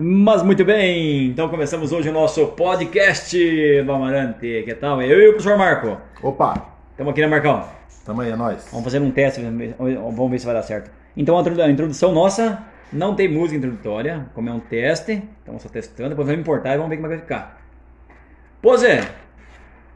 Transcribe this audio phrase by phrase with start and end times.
[0.00, 3.36] Mas muito bem, então começamos hoje o nosso podcast
[3.82, 4.62] do Amarante.
[4.64, 5.02] Que tal?
[5.02, 5.98] Eu e o professor Marco.
[6.22, 7.68] Opa, Estamos aqui, né, Marcão?
[8.04, 8.64] tamo aí, é nóis.
[8.70, 10.88] Vamos fazer um teste, vamos ver se vai dar certo.
[11.16, 16.10] Então a introdução nossa não tem música introdutória, como é um teste, estamos só testando,
[16.10, 17.60] depois vamos importar e vamos ver como é que vai ficar.
[18.62, 19.00] Pose,